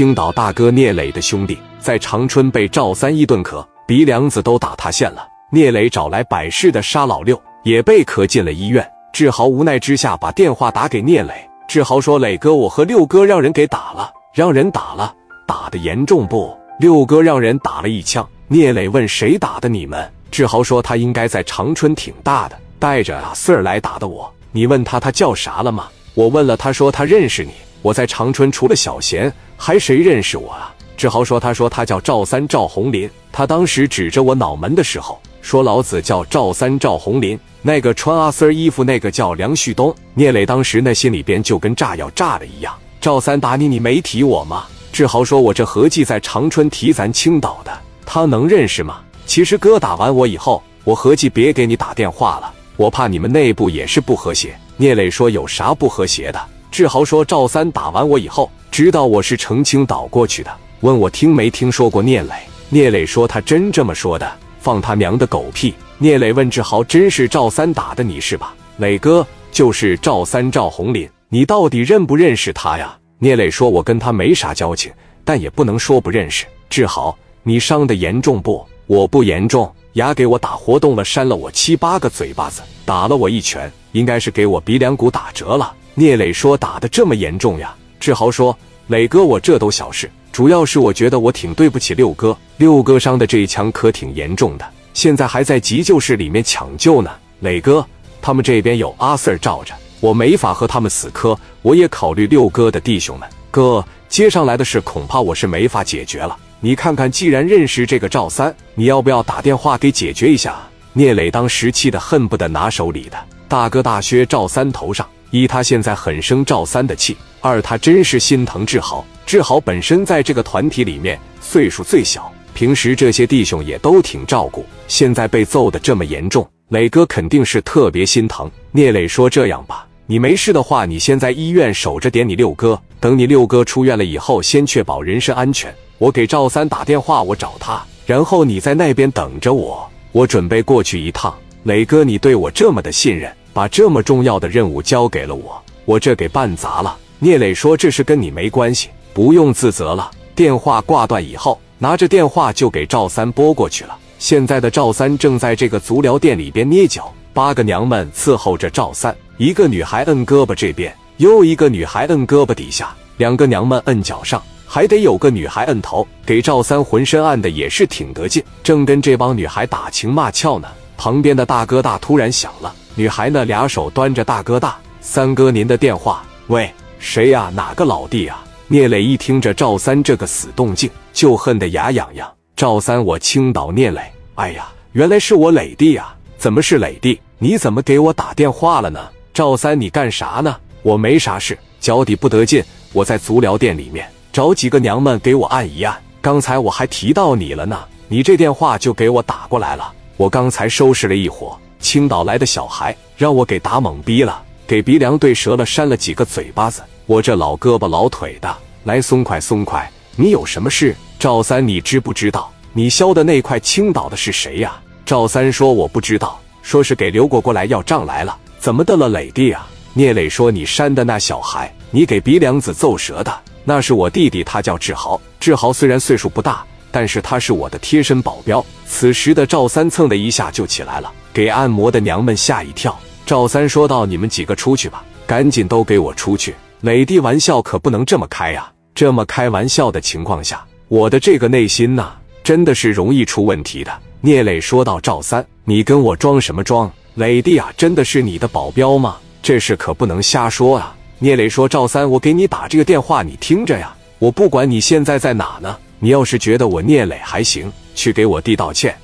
[0.00, 5.28] 青岛大哥聂磊的兄弟在长春被赵三一顿磕，鼻梁子都打塌陷了。
[5.52, 8.90] 聂磊找来百事的沙老六，也被磕进了医院。
[9.12, 15.14] 志豪无奈之下把电话打给聂磊，志豪说：“磊哥，我和六哥让人给打了，让人打了，
[15.46, 16.56] 打的严重不？
[16.78, 24.32] 六哥让人打了一枪。”聂磊问：“谁打的你们？”志豪说：“他应该在长春挺大的，带着啊四儿来打的我。
[24.50, 25.88] 你问他他叫啥了吗？
[26.14, 27.50] 我问了，他说他认识你。
[27.82, 29.32] 我在长春除了小贤，
[29.62, 37.38] 还谁认识我啊？”志豪说：“他说他叫赵三赵红林，他当时指着我脑门的时候说老子叫赵三赵红林。
[37.60, 42.74] 那个穿阿 Sir 衣服那个叫梁旭东。”聂磊当时那心里边就跟炸药炸的一样。
[43.02, 44.64] 赵三打你，你没提我吗？
[44.92, 54.58] 志豪说：“我这合计在长春提咱青岛的，他能认识吗？”其实哥打完我以后，我合计别给你打电话了，我怕你们内部也是不和谐。
[54.76, 56.40] 聂磊说有啥不和谐的？
[56.70, 62.30] 志豪说赵三打完我以后，知道我是澄清岛过去的，问我听没听说过聂磊。
[62.68, 65.74] 聂磊说他真这么说的，放他娘的狗屁！
[65.98, 68.54] 聂磊问志豪真是赵三打的你是吧？
[68.76, 72.96] 磊哥就是赵三赵红林，你到底认不认识他呀？
[73.18, 74.92] 聂磊说我跟他没啥交情，
[75.24, 76.46] 但也不能说不认识。
[76.70, 78.64] 志豪，你伤的严重不？
[78.86, 85.74] 我不严重，牙给我打活动了，扇了我七八个嘴巴子，打了我一拳，应该是给我鼻梁骨打折了。
[85.94, 87.74] 聂磊说打的这么严重呀？
[88.00, 88.56] 志豪说
[88.88, 97.10] 磊哥，我这都小事，主要是我觉得我挺对不起六哥，六哥伤的这一枪可挺严重的，现在还在急救室里面抢救呢。
[97.40, 97.86] 磊哥，
[98.22, 103.28] 他们这边有阿 Sir 罩着，我没法和他们死磕，我也考虑六哥的弟兄们。
[103.50, 106.36] 哥，接上来的事恐怕我是没法解决了。
[106.60, 110.58] 你看看，既然认识这个赵三，你要不要打电话给解决一下？
[110.92, 115.06] 聂磊当时气得恨不得拿手里的大哥大削赵三头上。
[115.30, 119.04] 一，他现在很生赵三的气；二，他真是心疼志豪。
[119.26, 128.50] 志豪本身在这个团体里面岁数最小，平时这些弟兄也都挺照顾，现在被揍得这么严重，磊哥肯定是特别心疼。
[128.72, 141.32] 聂磊说：“这样吧，你没事的话，你先在医院守着点你六哥，等你六哥出院了以后，先确保人身安全。”我给赵三打电话，我找他，然后你在那边等着我，我准备过去一趟。
[141.64, 146.96] 磊哥，你对我这么的信任，把这么重要的任务交给了我，我这给办砸了。
[147.18, 153.96] 聂磊说：“这事跟你没关系，不用自责了。”电话挂断以后，拿着电话就给赵三拨过去了。
[154.18, 164.42] 现在的赵三正在这个足疗店里边捏脚，八个娘们伺候着赵三，一个女孩摁胳膊这边，又一个女孩摁胳膊底下，两个娘们摁脚上。
[164.72, 170.68] 还得有个女孩摁头，给赵三浑身按的也是挺得劲，正跟这帮女孩打情骂俏呢。
[171.00, 177.50] 旁边的大哥大突然响了，女孩呢俩手端着大哥大，三哥您的电话，喂，谁呀？
[177.54, 178.44] 哪个老弟啊？
[178.68, 182.30] 聂磊一听着赵三这个死动静，就恨得牙痒痒。
[182.54, 184.02] 赵三，我青岛聂磊，
[184.34, 186.14] 哎呀，原来是我磊弟呀！
[186.36, 187.18] 怎么是磊弟？
[187.38, 189.00] 你怎么给我打电话了呢？
[189.32, 190.54] 赵三，你干啥呢？
[190.82, 192.62] 我没啥事，脚底不得劲，
[192.92, 194.06] 我在足疗店里面。
[194.34, 195.96] 找几个娘们给我按一按。
[196.20, 199.94] 刚才我还提到你了呢，你这电话就给我打过来了。
[200.20, 206.82] 我刚才收拾了一伙青岛来的小孩，让我给打懵逼了，给鼻梁对折了，扇了几个嘴巴子。
[207.06, 208.54] 我这老胳膊老腿的，
[208.84, 209.90] 来松快松快。
[210.16, 210.94] 你有什么事？
[211.18, 214.78] 赵三，你知不知道你削的那块青岛的是谁呀？
[215.06, 218.36] 赵三说我不知道，说是给刘果过来要账来了。
[218.58, 219.66] 怎么的了，磊弟啊？
[219.94, 223.34] 聂磊说你扇的那小孩，你给鼻梁子揍折的。
[223.64, 225.18] 那是我弟弟，他叫志豪。
[225.38, 228.64] 志豪虽然岁数不大，但是他是我的贴身保镖。
[228.86, 232.98] 此时的赵三蹭的一下就起来了，给按摩的娘们吓一跳。
[233.24, 236.54] 赵三说道：“你们几个出去吧，赶紧都给我出去！
[236.80, 238.70] 磊弟，玩笑可不能这么开呀！
[238.94, 242.12] 这么开玩笑的情况下，我的这个内心呐，
[242.42, 246.90] 真的是容易出问题的。”聂磊说道：“赵三，你跟我装什么装？
[247.14, 249.16] 磊弟啊，真的是你的保镖吗？
[249.42, 253.94] 这事可不能瞎说啊！”聂磊说：“赵三，我给你打这个电话，你听着呀。
[254.18, 255.76] 我不管你现在在哪呢。
[256.02, 258.96] 你要是觉得我聂磊还行，去给我弟道歉。